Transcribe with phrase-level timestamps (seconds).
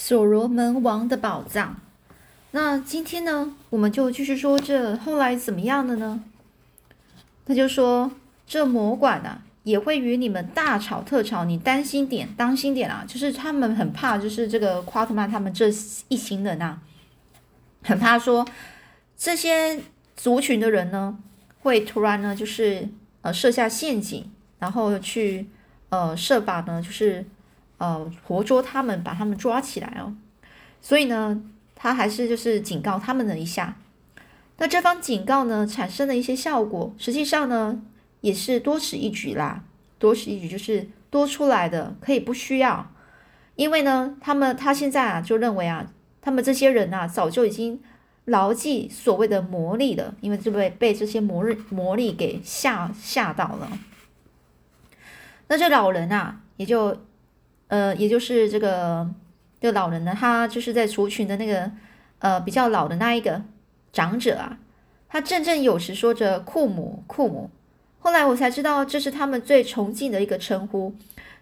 [0.00, 1.76] 所罗门王的宝藏。
[2.52, 6.24] 那今天呢，我们就继续说这后来怎么样的呢？
[7.44, 8.10] 他就说
[8.46, 13.04] 这魔管啊，也会与你们大吵特吵，你担心点，当心点啊！
[13.06, 15.68] 就是他们很怕，就是这个夸特曼他们这
[16.08, 16.80] 一行人啊，
[17.82, 18.48] 很怕说
[19.18, 19.78] 这些
[20.16, 21.18] 族群的人呢，
[21.60, 22.88] 会突然呢，就是
[23.20, 24.24] 呃设下陷阱，
[24.60, 25.46] 然后去
[25.90, 27.26] 呃设法呢，就是
[27.80, 30.14] 呃活捉他们，把他们抓起来哦。
[30.80, 31.42] 所以呢，
[31.74, 33.76] 他还是就是警告他们了一下。
[34.58, 37.82] 那这方警告呢，产生了一些效果，实际上呢，
[38.20, 39.64] 也是多此一举啦。
[39.98, 42.90] 多此一举就是多出来的，可以不需要，
[43.56, 45.90] 因为呢，他们他现在啊就认为啊，
[46.20, 47.80] 他们这些人啊早就已经
[48.26, 53.70] 牢记所谓的魔力了，因为就被被这些魔力魔力给吓吓到了。
[55.48, 56.96] 那这老人啊，也就
[57.70, 59.08] 呃，也就是这个
[59.58, 61.72] 这个老人呢，他就是在族群的那个
[62.18, 63.42] 呃比较老的那一个。
[63.92, 64.56] 长者啊，
[65.08, 67.50] 他振振有词说着“库姆，库姆”。
[67.98, 70.94] 后来我才知道，这是他们最崇敬的一个称呼，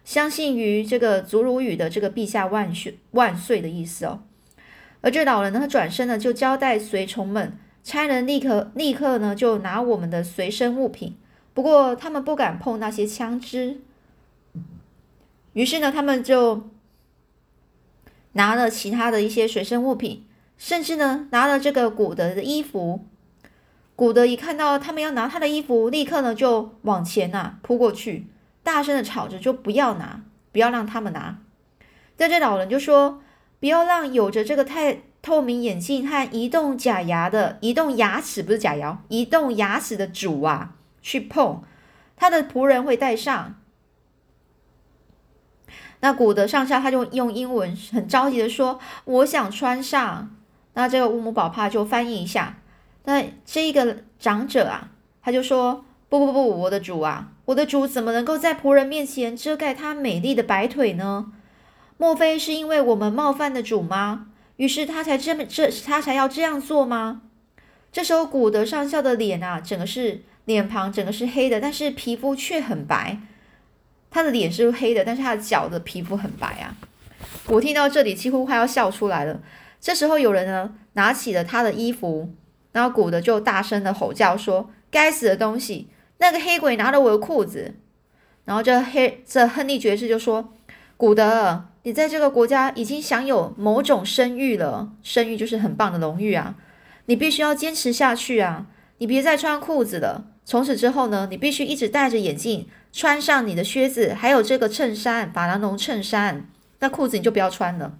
[0.03, 4.21] 相信于这个祖鲁语的这个“陛下万岁万岁”的意思哦。
[5.01, 11.15] 而这老人呢，他转身呢就交代随从们，差人立刻立刻呢就拿我们的随身物品，
[11.53, 13.81] 不过他们不敢碰那些枪支。
[15.53, 16.69] 于是呢，他们就
[18.33, 20.25] 拿了其他的一些随身物品。
[20.57, 23.05] 甚至呢，拿了这个古德的衣服，
[23.95, 28.27] 古德一看到他们要拿他的衣服，立刻呢就往前呐扑过去，
[28.61, 31.39] 大声的吵着，就不要拿，不要让他们拿。
[32.17, 33.21] 但这老人就说，
[33.61, 41.63] 不要让有着这个太透明眼镜和移动假牙的移动牙齿不是假牙，移动牙齿的主啊去碰，
[42.17, 43.55] 他的仆人会戴上。
[46.01, 50.35] 那古德上校他就用英文很着急的说，我想穿上。
[50.73, 52.59] 那这个乌姆宝帕就翻译一下，
[53.03, 61.33] 那这个长者啊，他就说：“不不不，我的主啊，我的主怎么能够在仆人面前遮盖他美丽的白腿呢？
[61.97, 64.27] 莫非是因为我们冒犯的主吗？
[64.55, 67.23] 于是他才这么这他才要这样做吗？”
[67.91, 73.17] 这时候古德上校的脸啊，整个是脸庞整个是黑的，但是皮肤却很白。
[74.11, 76.75] 他的脸是黑的，但是他的脚的皮肤很白啊！
[77.47, 79.39] 我听到这里几乎快要笑出来了。
[79.79, 82.33] 这时候有人呢拿起了他的衣服，
[82.71, 85.89] 然后古德就大声的吼叫说：“该死的东西！
[86.17, 87.75] 那个黑鬼拿了我的裤子！”
[88.45, 90.53] 然后这黑这亨利爵士就说
[90.97, 96.55] ：“古德，你在这个国家已经享有某种声誉了，声誉就是很棒的荣誉啊！
[97.05, 98.67] 你必须要坚持下去啊！
[98.97, 100.25] 你别再穿裤子了。
[100.49, 106.47] 从此之后呢，你必须一直戴着眼镜，穿上你的靴子，还有这个衬衫，法兰绒衬衫。
[106.79, 107.93] 那裤子你就不要穿了。”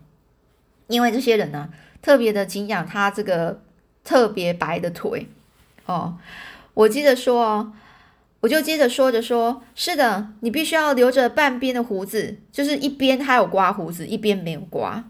[0.89, 1.69] 因为这些人呢，
[2.01, 3.61] 特别的敬仰他这个
[4.03, 5.27] 特别白的腿
[5.85, 6.17] 哦。
[6.73, 7.71] 我接着说哦，
[8.39, 15.03] 我就接着说着说，是的，你必须要留着半边的胡子，就是一边他有刮胡子，一边没有刮，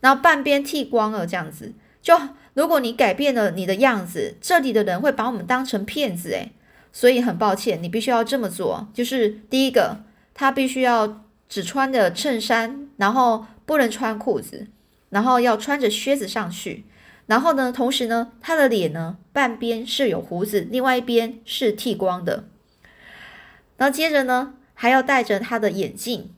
[0.00, 1.72] 然后半边剃光了这样子。
[2.02, 2.14] 就
[2.52, 6.52] 如果你改变了你的样子，这里的人会把我们当成骗子诶。
[6.92, 8.88] 所以很抱歉，你必须要这么做。
[8.94, 10.04] 就是第一个，
[10.34, 14.68] 他必须要只穿着衬衫，然后不能穿裤子。
[15.10, 16.86] 然后要穿着靴子上去，
[17.26, 22.44] 然后呢，同时呢，他的脸呢半边是有胡子，另外一边是剃光的。
[23.76, 26.32] 然后接着呢，还要戴着他的眼镜，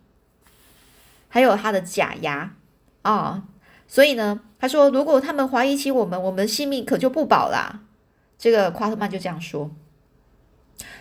[1.28, 2.56] 还有他的假牙
[3.02, 3.44] 啊。
[3.86, 7.82] 所以呢，他说，如果他们怀疑起我们，我们性命可就不保啦。
[8.36, 9.70] 这个夸特曼就这样说。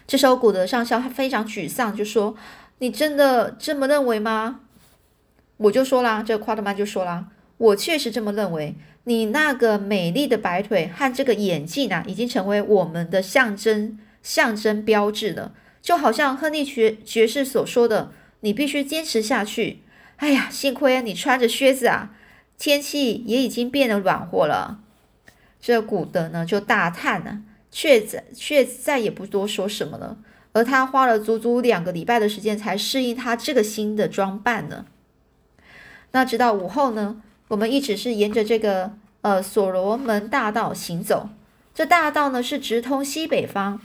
[0.06, 2.36] 这时候古德上校他非常沮丧，就说
[2.80, 4.62] ：“你真的这么认为吗？”
[5.58, 7.28] 我就说啦，这夸特曼就说啦。
[7.58, 8.76] 我确实这么认为。
[9.06, 15.52] 你那个美丽的白腿和这个眼镜啊，已经成为我们的象征、象征标志了。
[15.82, 19.82] 就好像亨利爵爵士所说的，你必须坚持下去。
[20.16, 22.12] 哎呀，幸亏啊你穿着靴子啊，
[22.58, 24.80] 天气也已经变得暖和了。
[25.60, 27.40] 这古德呢就大叹了，
[27.74, 30.16] 却再却再也不多说什么了。
[30.54, 34.86] 而他花了足足两个礼拜的时间才适应他这个新的装扮呢。
[36.12, 37.22] 那直到午后呢？
[37.50, 41.30] 我们一直是沿着这个呃所罗门大道行走，
[41.76, 43.82] 这大道呢是直通西北方。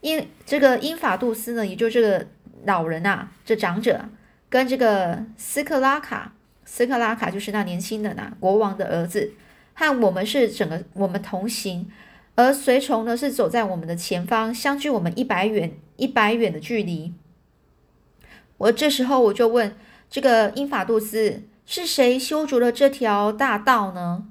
[0.00, 2.26] 因这个英法杜斯呢，也就这个
[2.64, 4.06] 老人呐，这长者
[4.48, 6.32] 跟这个斯克拉卡，
[6.64, 9.32] 斯克拉卡就是那年轻的呐国王的儿子，
[9.74, 11.88] 和我们是整个我们同行，
[12.36, 17.12] 而随从呢是走在我们的前方，相距我们一百远一百远的距离。
[18.58, 19.76] 我这时候我就问
[20.08, 21.42] 这个英法杜斯。
[21.68, 24.28] 是谁修筑了这条大道呢？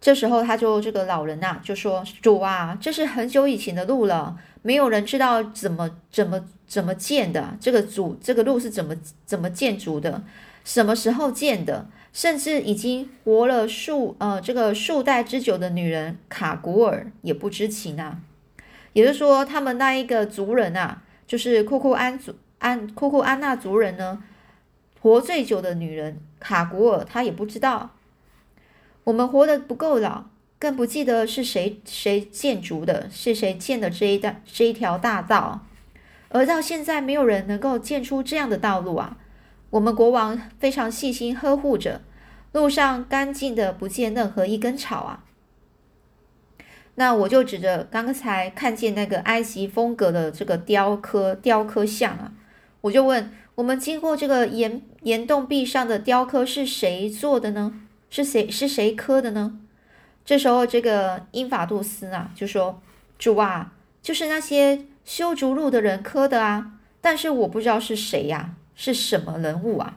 [0.00, 7.58] 这时候，他就这个老人呐，就说：“主啊，这是很久以前的路了，没有人知道怎么怎么怎么建的。
[7.60, 8.96] 这个主，这个路是怎么
[9.26, 10.22] 怎么建筑的？
[10.64, 11.88] 什么时候建的？
[12.12, 18.18] 甚至已经活了数呃这个数代之久的女人卡古尔也不知情啊。
[18.94, 24.24] 也就是说，他们那一个族人啊，就是库库安族安库库安娜族人呢，
[25.00, 27.90] 活最久的女人卡古尔，她也不知道。”
[29.04, 30.24] 我们活得不够老，
[30.58, 35.64] 更不记得是谁谁建筑的，是谁建的这一道这一条大道，
[36.28, 39.16] 而到现在没有人能够建出这样的道路啊！
[39.70, 42.00] 我们国王非常细心呵护着，
[42.52, 45.24] 路上干净的不见任何一根草啊！
[46.96, 52.32] 那我就指着刚才看见那个埃及风格的这个雕刻雕刻像啊，
[52.80, 57.80] 我就问：我们经过这个岩岩洞壁上的雕刻是谁做的呢？
[58.10, 59.60] 是谁是谁刻的呢？
[60.24, 62.82] 这时候，这个英法杜斯啊就说
[63.18, 63.72] ：“主啊，
[64.02, 69.96] 就是那些修竹路的人刻的啊，但是我不知道是谁呀，是什么人物啊？”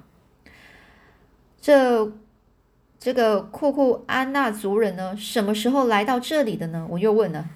[1.61, 2.11] 这
[2.99, 6.87] 这个库库安纳族人呢，什么时候来到这里的呢？
[6.91, 7.49] 我又问了。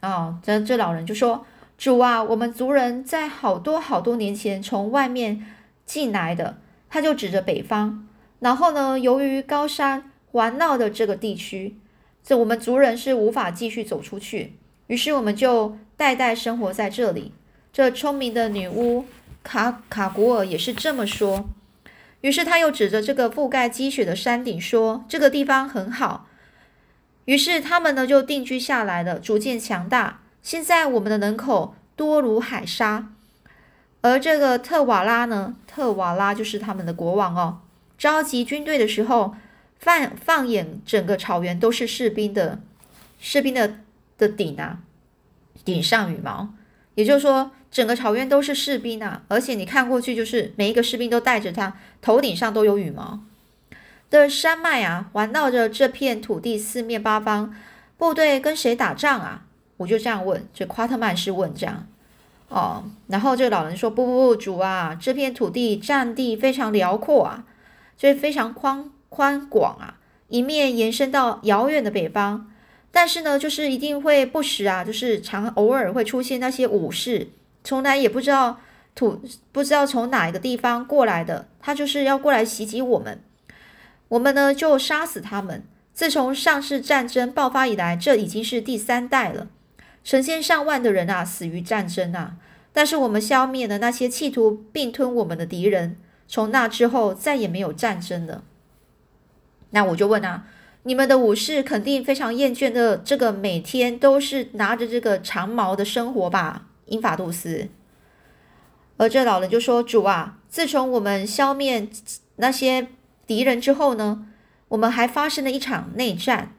[0.00, 1.46] 哦，这这老人就说
[1.78, 5.46] ：“主啊，我们族人在好多好多年前从外面
[5.84, 6.58] 进来的。”
[6.90, 8.08] 他就指着北方。
[8.40, 8.98] 然后呢？
[8.98, 11.76] 由于高山环绕的这个地区，
[12.22, 14.54] 这我们族人是无法继续走出去，
[14.86, 17.32] 于是我们就代代生活在这里。
[17.72, 19.04] 这聪明的女巫
[19.42, 21.48] 卡卡古尔也是这么说。
[22.20, 26.26] 于是他又指着这个覆盖积雪的山顶说：“这个地方很好。”
[27.26, 30.20] 于是他们呢就定居下来了，逐渐强大。
[30.42, 33.10] 现在我们的人口多如海沙，
[34.00, 35.54] 而这个特瓦拉呢？
[35.66, 37.60] 特瓦拉就是他们的国王哦。
[37.98, 39.36] 召集军队的时候，
[39.78, 42.60] 放放眼整个草原都是士兵的，
[43.20, 43.80] 士兵的
[44.16, 44.80] 的顶啊，
[45.64, 46.48] 顶上羽毛，
[46.94, 53.20] 也就是说，整个草原都是士兵啊，而且你看过去，就是每一个士兵都带着他头顶上都有羽毛
[54.10, 57.54] 的山脉啊，环绕着这片土地四面八方，
[57.96, 59.44] 部队跟谁打仗啊？
[59.76, 61.86] 我就这样问，这夸特曼是问这样
[62.48, 67.44] 哦，然后这个老人说：不不不，主啊，这片土地占地非常辽阔啊。
[67.98, 69.98] 就是非常宽宽广啊，
[70.28, 72.48] 一面延伸到遥远的北方，
[72.92, 77.26] 但是呢，就是一定会不时啊，就是常偶尔会出现那些武士，
[77.68, 78.60] 从来也不知道
[78.94, 79.20] 土
[79.52, 83.20] 不知道从哪一个地方过来的，他就是要过来袭击我们，
[84.08, 85.62] 我们呢就杀死他们。
[85.92, 89.48] 自从上次战争爆发以来，这已经是第三代了，
[90.02, 92.36] 成千上万的人啊死于战争啊，
[92.72, 95.98] 但是我们消灭了那些企图并吞我们的敌人。
[96.26, 98.44] 从那之后再也没有战争了。
[99.70, 100.46] 那我就问啊，
[100.84, 106.67] 你们的武士肯定非常厌倦的这个每天都是拿着这个长矛的生活吧？
[106.88, 107.68] 英法杜斯。
[108.96, 111.88] 而这老人就说：“主啊，自从我们消灭
[112.36, 112.88] 那些
[113.26, 114.26] 敌人之后呢，
[114.68, 116.52] 我们还发生了一场内战，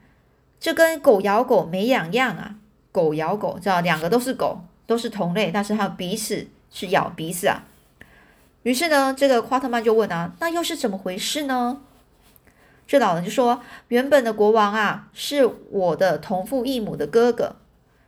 [0.58, 2.54] 这跟狗咬狗没两样啊！
[2.90, 7.64] 狗咬狗，知道两个都是狗，都是同类，但是它彼此是咬彼此啊。”
[8.62, 11.82] 于是呢，这个夸特曼就问啊，那又是怎么回事呢？
[12.86, 17.56] 这老人就说，原本的国王啊，是我的同父异母的哥哥，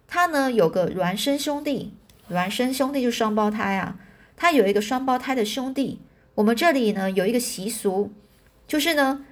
[0.09, 1.95] 他呢有个孪生兄弟，
[2.33, 3.97] 孪生兄弟就双胞胎啊，
[4.37, 6.01] 他有一个双胞胎的兄弟。
[6.35, 8.11] 我们这里呢有一个习俗，
[8.67, 9.25] 就是呢，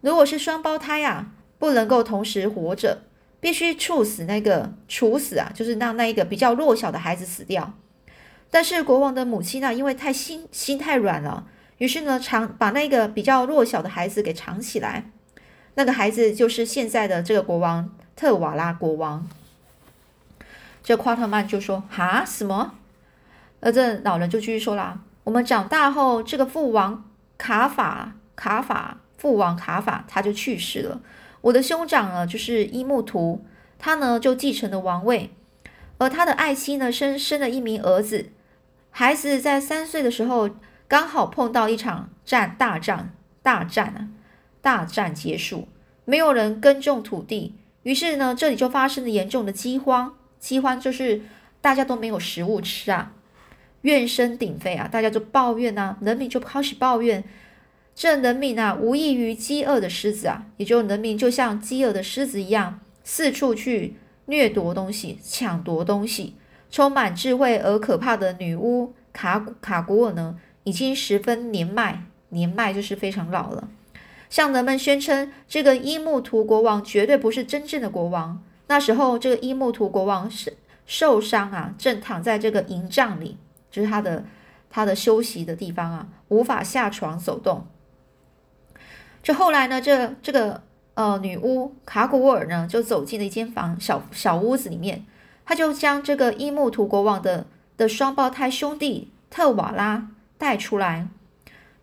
[0.00, 3.02] 如果是双胞胎啊，不能够同时活着，
[3.40, 7.74] 必须处死那个处死啊，就是让那一个比较弱小的孩子死掉。
[8.50, 11.46] 但是国王的母亲呢，因为太心心太软了，
[11.78, 15.10] 于是呢，藏把那个比较弱小的孩子给藏起来。
[15.74, 19.28] 那个孩子就是现在的这个国王特瓦拉国王。
[20.86, 22.74] 这夸特曼就说：“哈，什么？”
[23.58, 31.00] 而这老人就继续说啦：“我们长大后，这个父王卡法卡法父王卡法他就去世了。
[31.40, 33.44] 我的兄长呢，就是伊木图，
[33.80, 35.30] 他呢就继承了王位，
[35.98, 38.30] 而他的爱妻呢生生了一名儿子。”
[38.92, 40.48] 孩子在三岁的时候，
[40.86, 43.12] 刚好碰到一场战大战，
[43.42, 44.08] 大战啊，
[44.62, 45.66] 大战结束，
[46.04, 50.14] 没有人耕种土地，于是呢，这里就发生了严重的饥荒。
[50.38, 51.22] 饥荒就是
[51.60, 53.12] 大家都没有食物吃啊，
[53.82, 57.24] 怨声鼎沸啊，大家就抱怨呐，人民就开始抱怨，
[57.94, 66.34] 这人民啊，无异于饥饿的狮子啊，也就人民就像饥饿的狮子一样，四处去掠夺东西，抢夺东西。
[66.68, 73.68] 充满智慧而可怕的女巫卡卡古尔呢，已经十分年迈年迈，就是非常老了。
[74.28, 78.42] 向人们宣称，这个伊木图国王绝对不是真正的国王。
[78.68, 80.56] 那时候，这个伊木图国王是
[80.86, 83.36] 受伤啊，正躺在这个营帐里，
[83.70, 84.24] 就是他的
[84.68, 87.66] 他的休息的地方啊，无法下床走动。
[89.22, 90.62] 这后来呢，这这个
[90.94, 95.04] 呃女巫卡古尔呢，就走进了一间房小小屋子里面，
[95.44, 97.46] 他就将这个伊木图国王的
[97.76, 100.08] 的双胞胎兄弟特瓦拉
[100.38, 101.08] 带出来。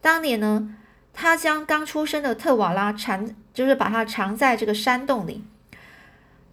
[0.01, 0.75] 当年呢，
[1.13, 5.43] 他将刚出生的特瓦拉藏，就是把它藏在这个山洞里。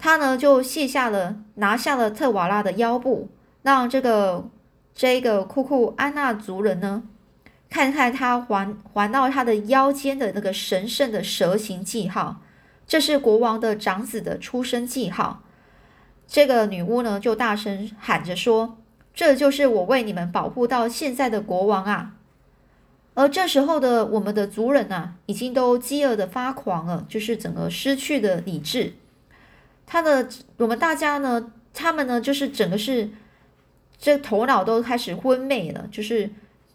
[0.00, 3.28] 他呢就卸下了，拿下了特瓦拉的腰部，
[3.62, 4.48] 让这个
[4.94, 7.02] 这个库库安娜族人呢。
[7.68, 12.42] 看看他环环到他的腰间的那个神圣的蛇形记号，
[12.84, 15.42] 这是国王的长子的出生记号。
[16.26, 18.78] 这个女巫呢，就大声喊着说
[19.14, 22.14] ：“这就是我为你们保护到现在的国王啊！”
[23.14, 28.94] 而这时候的我们的族人啊，已经都饥饿的发狂了，就是整个失去的理智。
[29.90, 30.28] 他的
[30.58, 33.10] 我们大家呢，他们呢，就是整个是
[33.98, 36.30] 这头脑都开始昏昧了，就是。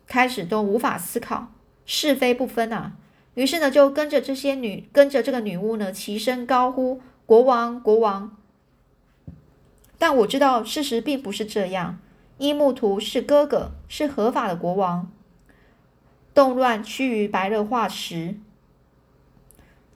[0.08, 1.48] 开始都无法思考
[1.84, 2.92] 是非不分啊，
[3.34, 8.38] 于是呢就跟着这些女跟着这个女巫呢齐声高呼国王国王。
[9.98, 11.98] 但我知道事实并不是这样，
[12.38, 15.12] 伊木图是哥哥，是合法的国王。
[16.36, 18.36] 动乱趋于白热化时，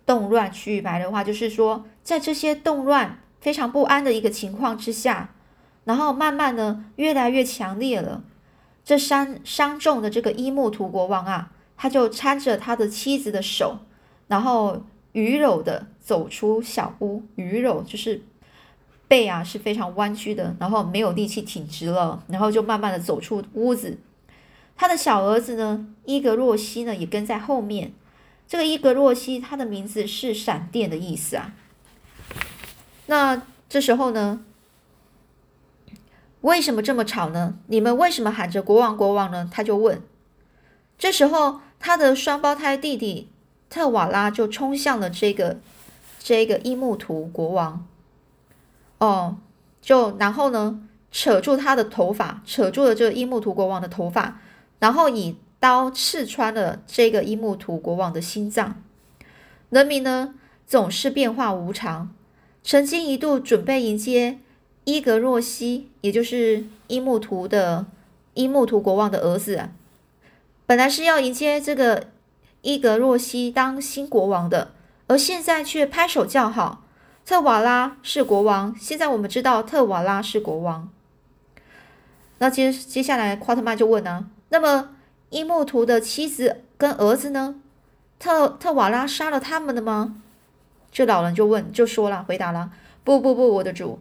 [0.10, 5.36] 动乱趋于白热化，就是说在这些动乱非常不安的一个情况之下，
[5.84, 8.24] 然后慢慢的越来越强烈了。
[8.84, 13.78] 这伤伤重的这个伊木图国王啊，他就搀着他的妻子的手，
[14.28, 17.22] 然后鱼肉的走出小屋。
[17.36, 18.24] 鱼肉就是
[19.08, 24.00] 背啊是非常弯曲的，然后没有力气挺直了，然后就慢慢的走出屋子。
[24.76, 27.94] 他的小儿子呢，伊格洛西呢也跟在后面。
[28.50, 31.54] 这个伊格洛西，他的名字是闪电的意思啊。
[33.06, 34.44] 那这时候呢？
[36.42, 37.60] 为什么这么吵呢？
[37.68, 39.48] 你们为什么喊着国王国王呢？
[39.54, 40.02] 他就问。
[40.98, 43.30] 这时候，他的双胞胎弟弟
[43.70, 45.60] 特瓦拉就冲向了这个
[46.18, 47.86] 这个伊木图国王。
[48.98, 49.38] 哦，
[49.80, 54.40] 就然后呢，扯住他的头发，扯住了这个伊木图国王的头发，
[54.80, 58.82] 然后以刀刺穿了这个伊木图国王的心脏。
[59.70, 60.34] 人民呢，
[60.66, 62.10] 总是变化无常，
[62.64, 64.40] 曾经一度准备迎接。
[64.86, 67.86] 伊格若西，也就是伊木图的
[68.34, 69.70] 伊木图国王的儿子啊，
[70.66, 72.08] 本来是要迎接这个
[72.62, 74.72] 伊格若西当新国王的，
[75.06, 76.84] 而现在却拍手叫好。
[77.24, 80.90] 特瓦拉是国王，现在我们知道特瓦拉是国王。
[82.40, 84.96] 那接接下来，夸特曼就问啊，那么
[85.30, 87.56] 伊木图的妻子跟儿子呢？
[88.18, 90.22] 特特瓦拉杀了他们的吗？
[90.92, 92.72] 这老人就问，就说了，回答了，
[93.04, 94.00] 不不不，我的主。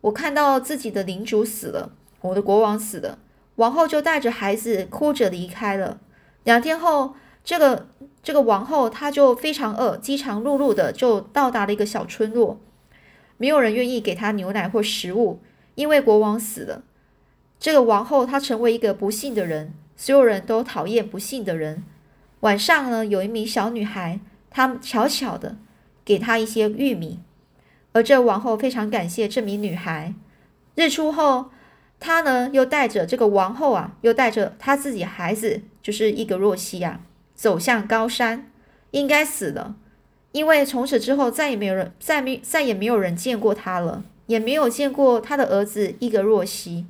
[0.00, 3.18] 我看到自己的领主死了，我的国王死了，
[3.56, 6.00] 王后就带着孩子哭着离开了。
[6.44, 7.88] 两天后，这个
[8.22, 12.58] 这个王后她就非常饿，饥肠辘辘的就到达了一个小村落，
[13.36, 15.40] 没有人愿意给她牛奶或食物，
[15.74, 16.82] 因为国王死了。
[17.58, 21.84] 这个王后她成为一个不幸的人，所有人都讨厌不幸的人。
[22.40, 25.58] 晚上呢，有一名小女孩，她悄悄的
[26.06, 27.20] 给她一些玉米。
[27.92, 30.14] 而这王后非常感谢这名女孩。
[30.74, 31.50] 日出后，
[31.98, 37.02] 她呢又带着这个王后啊，又带着她自己孩子，就是伊格若西啊，
[37.34, 38.50] 走向高山，
[38.92, 39.76] 应该死了，
[40.32, 46.86] 因为从此之后再也没有人再没再也没有人见过她了，也没有见过她的儿子伊格若西。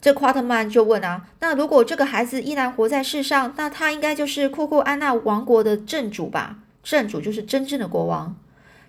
[0.00, 6.56] 这夸特曼就问啊，那如果这个孩子依然活在世上，那他应该就是库库安娜王国的正主吧？
[6.82, 8.34] 正主就是真正的国王。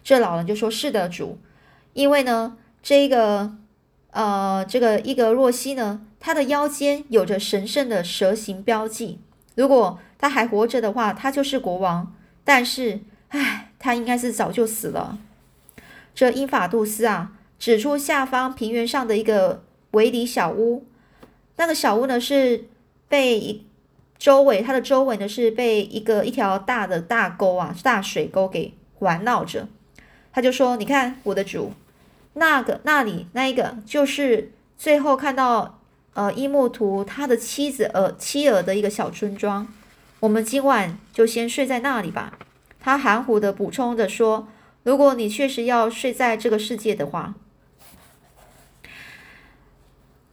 [0.04, 1.38] 这老人就说：“是的，主，
[1.92, 3.58] 因为呢，这个，
[4.12, 9.20] 呃，这个伊格若西呢，他的腰间有着神圣的蛇形标记。
[9.56, 12.16] 如果他还活着的话，他就是国王。
[12.46, 15.18] 但是，唉，他应该是早就死了。”
[16.16, 20.86] 这英法杜斯啊，指出下方平原上的一个围篱小屋。
[21.58, 22.66] 那个小屋呢，是
[23.08, 23.66] 被一
[24.18, 29.68] 周围，它的周围呢是被一个一条大的大沟啊，大水沟给环绕着。
[30.34, 31.74] 他就说：“你看，我的主，
[32.34, 35.80] 那个那里那一个，就是最后看到
[36.14, 39.68] 呃伊木图他的妻子呃妻儿的一个小村庄。
[40.22, 42.40] 我们今晚就先睡在那里吧。”
[42.80, 44.48] 他含糊的补充着说
[44.84, 47.36] ：“如果你确实要睡在这个世界的话。”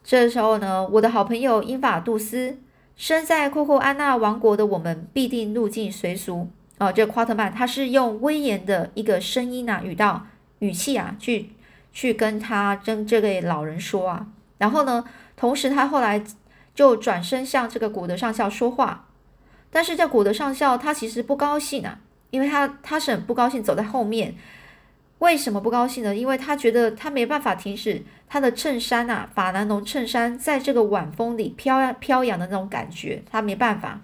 [0.09, 2.57] 这时候呢，我的好朋友英法杜斯
[2.97, 6.49] 身在库库安娜王国的我们必定入境随俗。
[6.79, 10.27] 哦，这夸特曼他是用威严的一个声音啊，语道、
[10.61, 11.51] 语气啊，去
[11.93, 14.29] 去跟他跟这位老人说啊。
[14.57, 15.05] 然后呢，
[15.37, 16.25] 同时他后来
[16.75, 19.09] 就转身向这个古德上校说话。
[19.71, 21.99] 但是这古德上校他其实不高兴啊，
[22.31, 24.35] 因为他他是很不高兴走在后面。
[25.19, 26.15] 为什么不高兴呢？
[26.15, 34.01] 因为他觉得他没办法停止他的衬衫啊，法兰绒衬衫在这个晚风里飘飘扬的那种感觉，他没办法。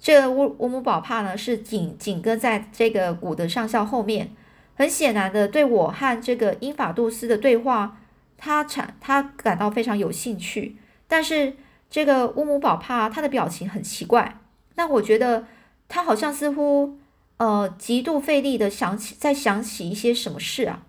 [0.00, 4.30] 这个乌乌姆宝帕呢是紧紧跟在这个古德上校后面，
[4.74, 7.98] 很显然的对我和这个英法杜斯的对话，
[8.38, 10.76] 他产他感到非常有兴趣。
[11.06, 11.52] 但是
[11.90, 14.38] 这个乌姆宝帕他的表情很奇怪，
[14.76, 15.44] 那我觉得
[15.86, 16.96] 他好像似乎。
[17.42, 20.84] 呃，极度费力的想起，在想起一些什么事啊？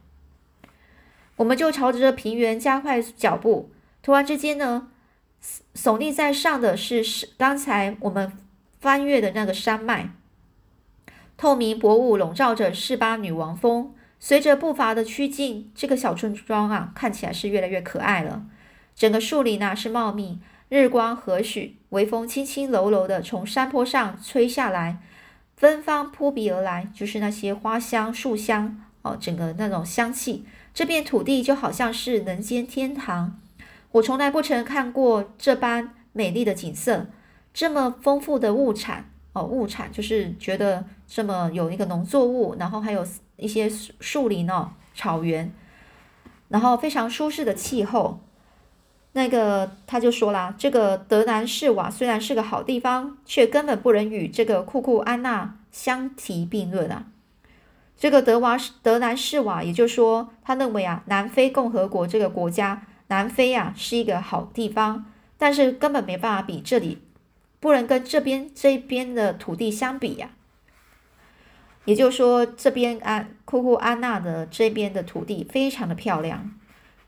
[1.37, 3.71] 我们就朝着平原加快脚步。
[4.03, 4.89] 突然之间呢，
[5.73, 7.03] 耸立在上的是
[7.37, 8.31] 刚才我们
[8.79, 10.11] 翻越的那个山脉，
[11.35, 13.91] 透明薄雾笼罩着士巴女王峰。
[14.19, 18.45] 随着步伐的趋近，这个小村庄啊，看起来是越来越可爱了。
[18.95, 20.37] 整个树林呢是茂密，
[20.69, 24.99] 日光和煦，微风轻轻柔柔的从山坡上吹下来。
[25.55, 30.45] 芬芳扑鼻而来，就是那些花香、树香哦，整个那种香气。
[30.73, 33.39] 这片土地就好像是人间天堂。
[33.91, 37.05] 我从来不曾看过这般美丽的景色，
[37.53, 43.05] 这么丰富的物产哦，物产就是觉得这么有一个农作物，然后还有
[43.37, 45.53] 一些树树林哦，草原，
[46.49, 48.19] 然后非常舒适的气候。
[49.15, 57.05] 那个他就说啦，这个德南士瓦虽然是个好地方，却根本不能与这个库库安娜相提并论啊。
[57.95, 65.05] 这个德瓦德南士瓦，也就是说，他认为啊，南非共和国这个国家，南非啊是一个好地方，
[65.37, 66.97] 但是根本没办法比这里，
[67.59, 70.31] 不能跟这边这边的土地相比呀。
[71.85, 76.51] 也就是说，这边安库库安娜的这边的土地非常的漂亮。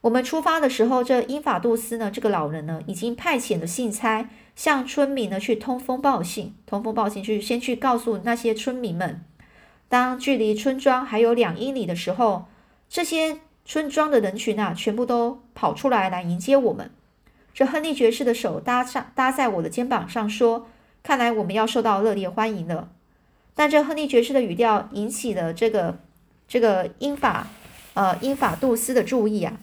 [0.06, 9.26] 我们出发的时候，这英法杜斯呢，这个老人呢，已经派遣了信差向村民呢去通风报信，通风报信去先去告诉那些村民们，
[9.90, 12.46] 当距离村庄还有两英里的时候，
[12.88, 16.92] 这些村庄的人群啊，全部都跑出来来迎接我们。
[17.52, 20.68] 这亨利爵士的手搭上搭在我的肩膀上，说
[21.02, 22.90] ：“看来我们要受到热烈欢迎了。”
[23.56, 25.98] 但这亨利爵士的语调引起了这个
[26.48, 27.48] 这个英法
[27.96, 29.60] 呃英法杜斯的注意啊。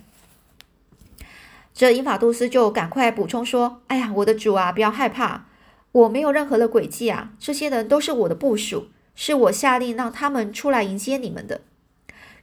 [1.74, 5.46] 这英法杜斯就赶快补充说：“哎呀，我的主啊，不要害怕，
[5.92, 11.62] 我没有任何的诡计啊，这些人都是我的部署，是我下令让他们出来迎接你们的。”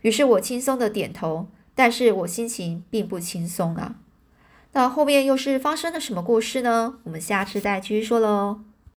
[0.02, 3.96] 于是我轻松的点头，但是我心情并不轻松啊。
[4.72, 6.96] 那后面又是发生了什么故事呢？
[7.04, 8.69] 我们下次再继续说喽。